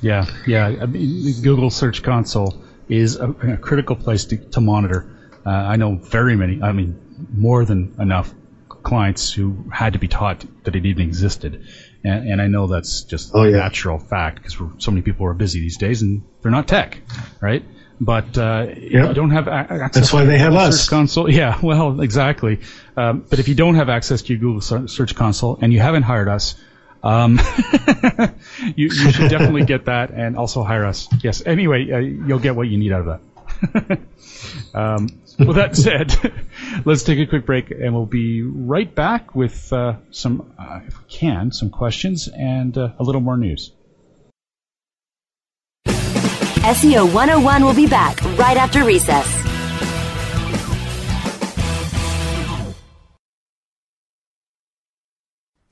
[0.00, 0.66] Yeah, yeah.
[0.80, 5.06] I mean, Google Search Console is a, a critical place to, to monitor.
[5.44, 6.98] Uh, I know very many, I mean,
[7.32, 8.32] more than enough
[8.68, 11.66] clients who had to be taught that it even existed.
[12.04, 13.56] And, and I know that's just Oh, a yeah.
[13.58, 16.98] natural fact because so many people are busy these days and they're not tech,
[17.40, 17.64] right?
[18.00, 20.80] But uh, if you don't have access That's why to they have Google us.
[20.82, 22.60] Search Console, yeah, well, exactly.
[22.96, 26.04] Um, but if you don't have access to your Google Search Console and you haven't
[26.04, 26.54] hired us,
[27.02, 27.40] um,
[28.76, 31.08] you, you should definitely get that and also hire us.
[31.24, 31.42] Yes.
[31.44, 33.20] Anyway, uh, you'll get what you need out of
[33.82, 33.98] that.
[34.74, 36.14] um, with that said,
[36.84, 40.98] let's take a quick break and we'll be right back with uh, some, uh, if
[40.98, 43.72] we can, some questions and uh, a little more news.
[45.86, 49.47] SEO 101 will be back right after recess.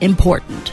[0.00, 0.72] important.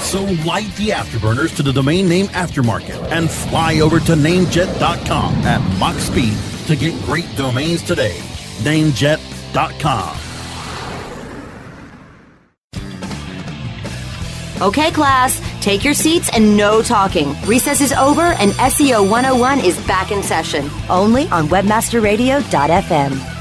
[0.00, 5.78] So light the afterburners to the domain name aftermarket and fly over to namejet.com at
[5.78, 8.16] Mach speed to get great domains today.
[8.62, 10.16] Namejet.com.
[14.62, 17.34] Okay, class, take your seats and no talking.
[17.44, 20.70] Recess is over and SEO 101 is back in session.
[20.88, 23.35] Only on webmasterradio.fm.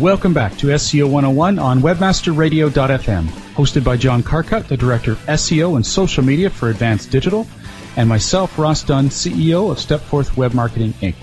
[0.00, 5.76] Welcome back to SEO 101 on webmasterradio.fm, hosted by John Carcutt, the Director of SEO
[5.76, 7.46] and Social Media for Advanced Digital,
[7.96, 11.14] and myself, Ross Dunn, CEO of Stepforth Web Marketing Inc.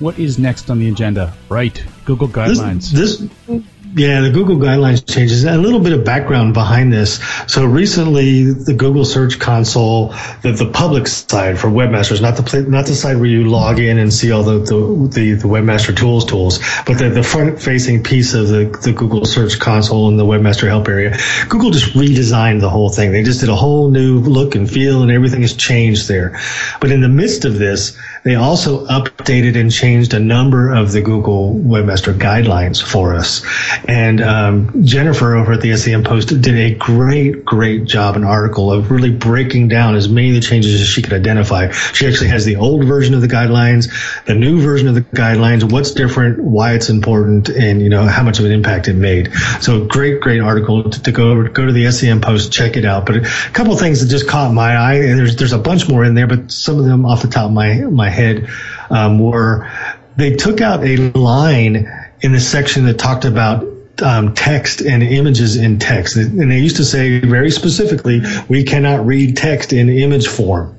[0.00, 1.32] What is next on the agenda?
[1.48, 2.90] Right, Google guidelines.
[2.90, 3.62] This, this
[3.94, 5.44] yeah, the Google guidelines changes.
[5.44, 7.22] A little bit of background behind this.
[7.46, 12.86] So recently, the Google Search Console, the, the public side for webmasters, not the not
[12.86, 16.24] the side where you log in and see all the the, the, the webmaster tools
[16.24, 20.24] tools, but the, the front facing piece of the, the Google Search Console and the
[20.24, 21.16] webmaster help area.
[21.48, 23.12] Google just redesigned the whole thing.
[23.12, 26.40] They just did a whole new look and feel, and everything has changed there.
[26.80, 31.00] But in the midst of this, they also updated and changed a number of the
[31.00, 33.44] Google Webmaster guidelines for us.
[33.88, 38.70] And um, Jennifer over at the SEM Post did a great, great job, an article
[38.70, 41.70] of really breaking down as many of the changes as she could identify.
[41.70, 43.90] She actually has the old version of the guidelines,
[44.24, 48.22] the new version of the guidelines, what's different, why it's important, and you know how
[48.22, 49.32] much of an impact it made.
[49.60, 52.84] So great, great article to, to go over, go to the SEM Post, check it
[52.84, 53.06] out.
[53.06, 53.20] But a
[53.52, 56.28] couple things that just caught my eye, and there's there's a bunch more in there,
[56.28, 58.48] but some of them off the top of my my head
[58.90, 59.70] um, were
[60.16, 61.88] they took out a line
[62.20, 63.66] in the section that talked about
[64.02, 66.16] um, text and images in text.
[66.16, 70.78] And they used to say very specifically, we cannot read text in image form.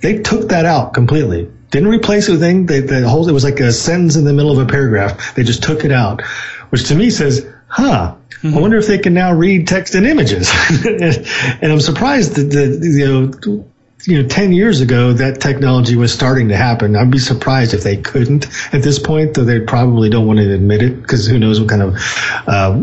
[0.00, 1.50] They took that out completely.
[1.70, 2.66] Didn't replace it with anything.
[2.66, 5.34] They, the whole, it was like a sentence in the middle of a paragraph.
[5.34, 6.22] They just took it out,
[6.70, 8.14] which to me says, huh,
[8.44, 10.52] I wonder if they can now read text and images.
[10.84, 13.64] and I'm surprised that, that you know,
[14.06, 16.96] you know, 10 years ago, that technology was starting to happen.
[16.96, 20.52] I'd be surprised if they couldn't at this point, though they probably don't want to
[20.54, 21.94] admit it because who knows what kind of
[22.46, 22.78] uh,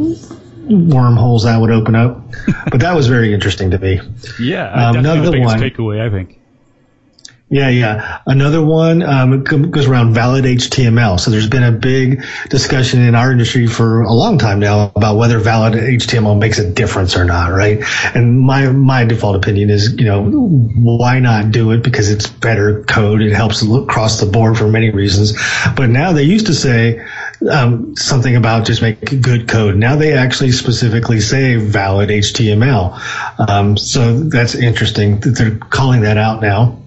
[0.68, 2.24] wormholes that would open up.
[2.72, 4.00] but that was very interesting to me.
[4.40, 5.60] Yeah, Um, another the one.
[5.60, 6.40] takeaway, I think.
[7.52, 8.20] Yeah, yeah.
[8.26, 11.20] Another one um, goes around valid HTML.
[11.20, 15.18] So there's been a big discussion in our industry for a long time now about
[15.18, 17.84] whether valid HTML makes a difference or not, right?
[18.16, 22.86] And my my default opinion is, you know, why not do it because it's better
[22.86, 23.22] code.
[23.22, 25.34] It helps look across the board for many reasons.
[25.76, 27.06] But now they used to say
[27.52, 29.76] um, something about just make good code.
[29.76, 33.50] Now they actually specifically say valid HTML.
[33.50, 36.78] Um, so that's interesting they're calling that out now.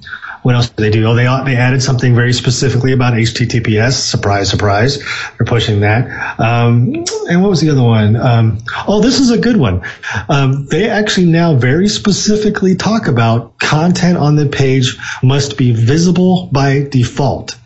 [0.45, 1.07] What else do they do?
[1.07, 3.93] Oh, they they added something very specifically about HTTPS.
[3.93, 4.99] Surprise, surprise.
[5.39, 6.39] They're pushing that.
[6.39, 8.15] Um, and what was the other one?
[8.15, 9.81] Um, oh, this is a good one.
[10.29, 16.51] Um, they actually now very specifically talk about content on the page must be visible
[16.53, 17.57] by default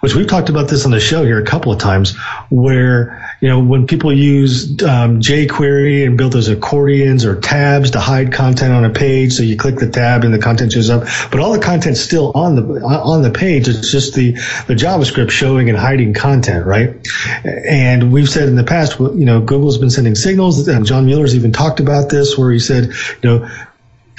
[0.00, 2.16] which we've talked about this on the show here a couple of times,
[2.50, 8.00] where you know when people use um, jQuery and build those accordions or tabs to
[8.00, 11.04] hide content on a page, so you click the tab and the content shows up,
[11.30, 13.68] but all the content's still on the on the page.
[13.68, 14.32] It's just the
[14.66, 16.96] the JavaScript showing and hiding content, right?
[17.44, 20.66] And we've said in the past, you know, Google's been sending signals.
[20.66, 22.92] John Mueller's even talked about this, where he said,
[23.22, 23.50] you know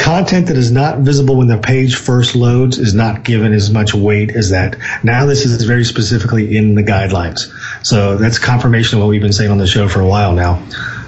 [0.02, 3.94] content that is not visible when the page first loads is not given as much
[3.94, 4.78] weight as that.
[5.04, 7.52] Now this is very specifically in the guidelines.
[7.86, 10.64] So that's confirmation of what we've been saying on the show for a while now.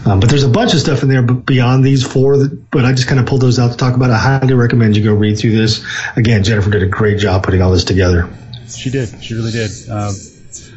[0.06, 2.92] Um, but there's a bunch of stuff in there beyond these four, that, but I
[2.92, 4.12] just kind of pulled those out to talk about.
[4.12, 5.84] I highly recommend you go read through this.
[6.16, 8.30] Again, Jennifer did a great job putting all this together.
[8.68, 9.24] She did.
[9.24, 9.72] She really did.
[9.90, 10.14] Um,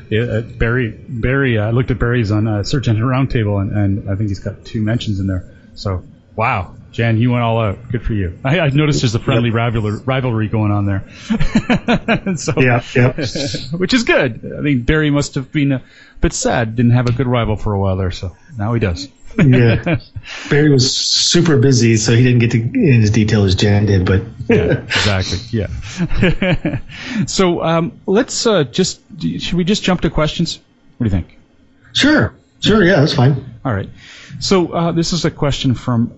[0.09, 3.73] yeah, uh, Barry, Barry, uh, I looked at Barry's on uh, Search Engine Roundtable, and,
[3.73, 5.53] and I think he's got two mentions in there.
[5.75, 6.05] So,
[6.37, 7.91] wow, Jan, you went all out.
[7.93, 8.39] Good for you.
[8.43, 11.05] I, I noticed there's a friendly rivalry, rivalry going on there.
[12.37, 13.17] so, Yeah, yep.
[13.79, 14.51] which is good.
[14.57, 15.83] I mean, Barry must have been a
[16.23, 19.09] bit sad, didn't have a good rival for a while there, so now he does.
[19.39, 19.99] yeah.
[20.49, 24.07] Barry was super busy, so he didn't get to in as detail as Jan did,
[24.07, 25.39] but yeah, exactly.
[25.51, 26.79] Yeah.
[27.27, 30.59] so um, let's uh, just should we just jump to questions?
[30.97, 31.39] What do you think?
[31.93, 33.59] Sure, sure, yeah, that's fine.
[33.67, 33.91] All right.
[34.41, 36.15] So uh, this is a question from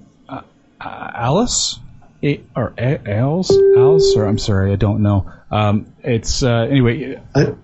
[0.80, 1.78] uh, Alice.
[2.22, 5.30] A- or A- Alice, Alice, or I'm sorry, I don't know.
[5.50, 7.20] Um, it's uh, anyway.
[7.34, 7.54] I,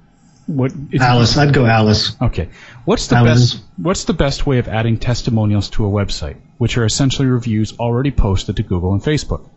[0.46, 2.16] what Alice, I'd go Alice.
[2.20, 2.50] Okay.
[2.84, 3.54] What's the Alice.
[3.54, 7.78] best What's the best way of adding testimonials to a website, which are essentially reviews
[7.78, 9.48] already posted to Google and Facebook?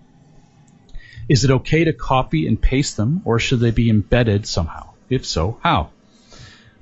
[1.29, 4.91] Is it okay to copy and paste them, or should they be embedded somehow?
[5.09, 5.89] If so, how?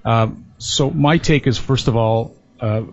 [0.06, 2.84] Um, so my take is, first of all, uh,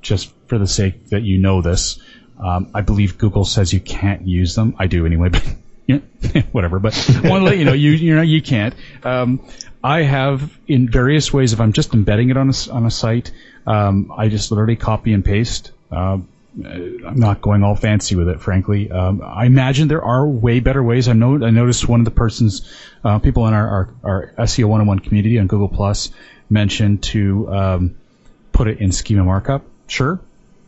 [0.00, 2.00] just for the sake that you know this,
[2.38, 4.74] um, I believe Google says you can't use them.
[4.78, 5.44] I do anyway, but
[5.86, 5.98] yeah,
[6.52, 6.78] whatever.
[6.78, 8.74] But I want to let you know you you know you can't.
[9.02, 9.46] Um,
[9.82, 11.52] I have in various ways.
[11.52, 13.32] If I'm just embedding it on a on a site,
[13.66, 15.72] um, I just literally copy and paste.
[15.90, 16.28] Um,
[16.62, 18.90] uh, I'm not going all fancy with it, frankly.
[18.90, 21.08] Um, I imagine there are way better ways.
[21.08, 22.70] I know I noticed one of the persons,
[23.02, 26.10] uh, people in our, our, our SEO 101 community on Google Plus
[26.48, 27.96] mentioned to um,
[28.52, 29.64] put it in schema markup.
[29.88, 30.20] Sure,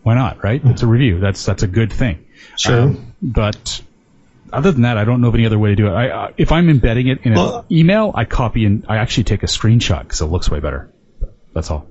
[0.07, 0.45] why not?
[0.45, 0.61] Right?
[0.65, 1.19] It's a review.
[1.19, 2.25] That's that's a good thing.
[2.57, 2.83] Sure.
[2.83, 3.83] Um, but
[4.53, 5.91] other than that, I don't know of any other way to do it.
[5.91, 9.25] I, uh, if I'm embedding it in an Well- email, I copy and I actually
[9.25, 10.93] take a screenshot because it looks way better.
[11.55, 11.89] That's all.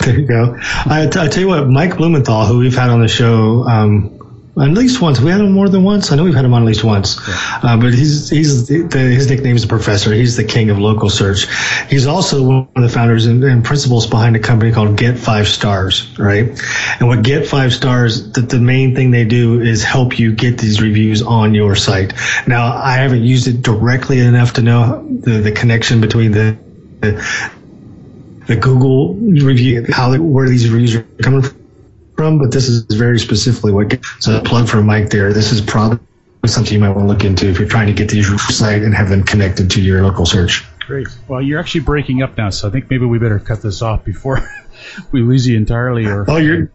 [0.00, 0.58] There you go.
[0.60, 4.21] I, I tell you what, Mike Blumenthal, who we've had on the show um,
[4.60, 5.18] at least once.
[5.18, 6.12] We had him more than once.
[6.12, 7.16] I know we've had him on at least once.
[7.28, 10.12] Uh, but he's he's the, his nickname is the Professor.
[10.12, 11.46] He's the king of local search.
[11.88, 15.48] He's also one of the founders and, and principals behind a company called Get Five
[15.48, 16.50] Stars, right?
[17.00, 20.58] And what Get Five Stars, the, the main thing they do is help you get
[20.58, 22.12] these reviews on your site.
[22.46, 26.58] Now, I haven't used it directly enough to know the, the connection between the,
[27.00, 27.50] the
[28.46, 31.61] the Google review, how where these reviews are coming from,
[32.16, 33.98] but this is very specifically what.
[34.20, 35.32] So a plug for Mike there.
[35.32, 35.98] This is probably
[36.46, 38.94] something you might want to look into if you're trying to get these site and
[38.94, 40.64] have them connected to your local search.
[40.86, 41.06] Great.
[41.28, 44.04] Well, you're actually breaking up now, so I think maybe we better cut this off
[44.04, 44.40] before
[45.12, 46.06] we lose you entirely.
[46.06, 46.70] Or oh, you're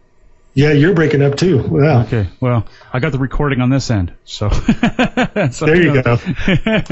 [0.54, 1.62] yeah, you're breaking up too.
[1.62, 2.02] Wow.
[2.02, 2.26] Okay.
[2.40, 4.48] Well, I got the recording on this end, so,
[5.52, 6.18] so there you go.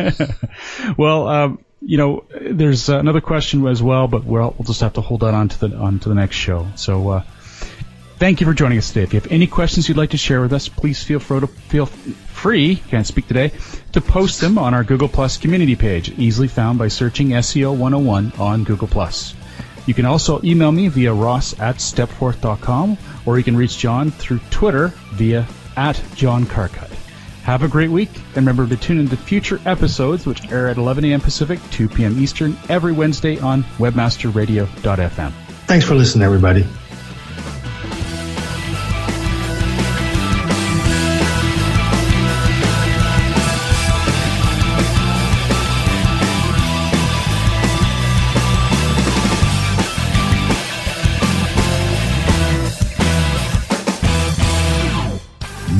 [0.98, 5.00] well, um, you know, there's another question as well, but we'll, we'll just have to
[5.00, 6.68] hold that on to the on to the next show.
[6.76, 7.08] So.
[7.08, 7.22] Uh,
[8.18, 9.02] Thank you for joining us today.
[9.02, 11.46] If you have any questions you'd like to share with us, please feel free to
[11.46, 13.52] feel free, can't speak today,
[13.92, 18.32] to post them on our Google Plus community page, easily found by searching SEO 101
[18.38, 19.34] on Google Plus.
[19.84, 22.96] You can also email me via ross at stepforth.com,
[23.26, 25.46] or you can reach John through Twitter via
[25.76, 26.90] at John Carcutt.
[27.42, 31.04] Have a great week, and remember to tune into future episodes, which air at 11
[31.04, 31.20] a.m.
[31.20, 32.18] Pacific, 2 p.m.
[32.18, 35.32] Eastern, every Wednesday on webmasterradio.fm.
[35.66, 36.66] Thanks for listening, everybody.